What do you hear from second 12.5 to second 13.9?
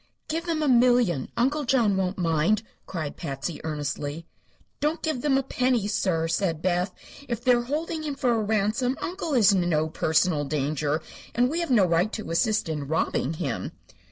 in robbing him."